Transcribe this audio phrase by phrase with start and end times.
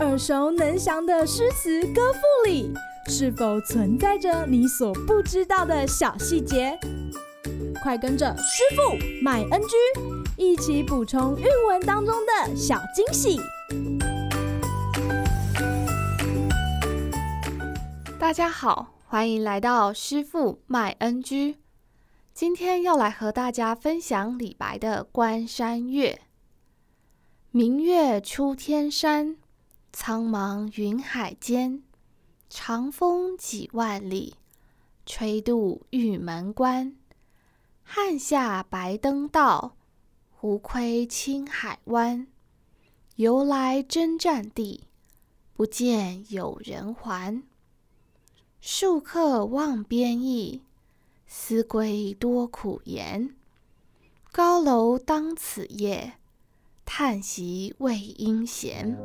[0.00, 2.72] 耳熟能详的诗词歌赋里，
[3.08, 6.78] 是否存在着你所不知道的小细节？
[7.82, 9.76] 快跟着师傅麦恩居
[10.36, 13.40] 一起补充韵文当中的小惊喜！
[18.18, 21.56] 大家好，欢迎来到师傅麦恩居。
[22.32, 26.20] 今天要来和大家分享李白的《关山月》。
[27.56, 29.36] 明月出天山，
[29.92, 31.84] 苍茫云海间，
[32.50, 34.34] 长风几万里，
[35.06, 36.96] 吹度玉门关。
[37.84, 39.76] 汉下白登道，
[40.32, 42.26] 胡窥青海湾。
[43.14, 44.88] 由来征战地，
[45.52, 47.40] 不见有人还。
[48.60, 50.62] 戍客望边邑，
[51.28, 53.36] 思归多苦颜。
[54.32, 56.14] 高楼当此夜，
[56.84, 58.96] 叹息未应闲。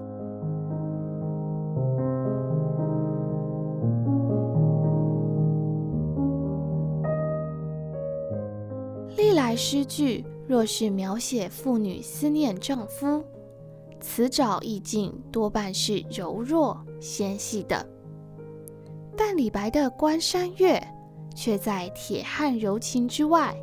[9.17, 13.23] 历来诗句若是描写妇女思念丈夫，
[13.99, 17.85] 词藻意境多半是柔弱纤细的。
[19.17, 20.77] 但李白的《关山月》
[21.35, 23.55] 却在铁汉柔情之外，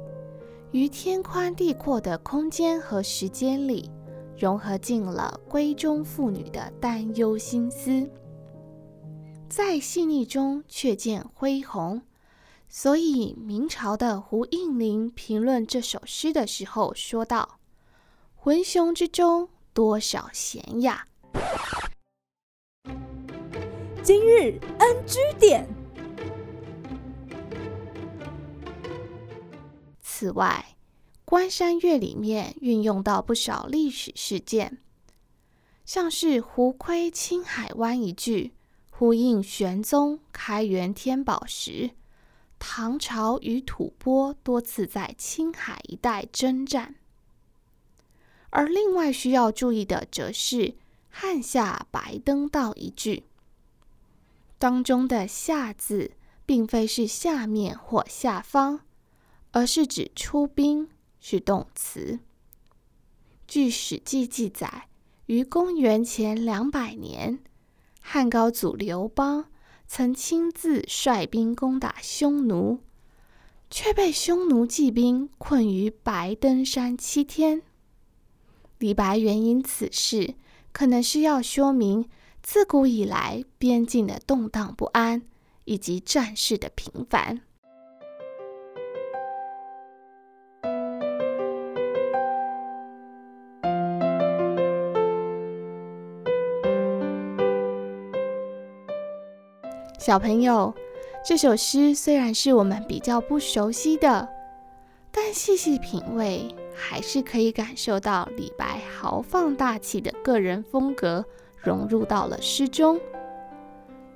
[0.72, 3.90] 于天宽地阔的空间和时间里，
[4.38, 8.10] 融合进了闺中妇女的担忧心思，
[9.48, 12.02] 在细腻中却见恢宏。
[12.68, 17.60] 所以明朝的胡应麟评论这首诗的时候说道
[18.34, 21.06] ：“浑雄之中多少闲雅。”
[24.02, 25.66] 今日 NG 点。
[30.02, 30.64] 此外，
[31.26, 34.78] 《关山月》里面运用到不少历史事件，
[35.84, 38.52] 像是“胡窥青海湾”一句，
[38.92, 41.90] 呼应玄宗开元天宝时，
[42.60, 46.94] 唐朝与吐蕃多次在青海一带征战。
[48.50, 50.76] 而另外需要注意的，则是
[51.10, 53.24] “汉下白登道”一句。
[54.58, 56.12] 当中的“下”字，
[56.46, 58.82] 并非是下面或下方，
[59.50, 60.88] 而是指出兵，
[61.28, 62.20] 是动词。
[63.48, 64.86] 据《史记》记载，
[65.26, 67.40] 于公元前两百年，
[68.00, 69.46] 汉高祖刘邦
[69.88, 72.78] 曾亲自率兵攻打匈奴，
[73.68, 77.62] 却被匈奴骑兵困于白登山七天。
[78.78, 80.36] 李白援引此事，
[80.70, 82.08] 可能是要说明。
[82.40, 85.22] 自古以来，边境的动荡不安，
[85.64, 87.42] 以及战事的频繁。
[99.98, 100.74] 小朋友，
[101.24, 104.28] 这首诗虽然是我们比较不熟悉的，
[105.10, 111.24] 但细细品味，还是可以感受到李白豪放大气的个人风格。
[111.58, 113.00] 融入到了诗中。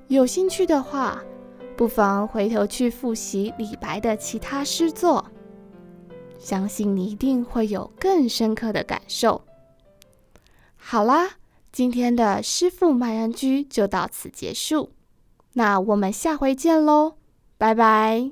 [0.07, 1.21] 有兴趣的话，
[1.77, 5.27] 不妨回头去复习李白的其他诗作，
[6.39, 9.43] 相信你一定会有更深刻的感受。
[10.77, 11.29] 好啦，
[11.73, 14.93] 今天的师傅麦恩居就到此结束，
[15.55, 17.15] 那我们下回见喽，
[17.59, 18.31] 拜拜！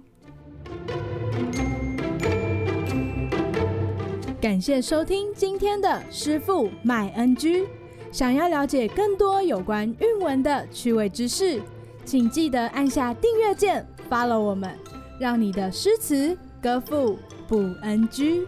[4.41, 7.67] 感谢收听今天的师傅麦恩居。
[8.13, 11.61] 想要了解更多有关韵文的趣味知识，
[12.05, 14.73] 请记得按下订阅键，follow 我们，
[15.19, 17.19] 让你的诗词歌赋
[17.49, 18.47] 不 NG。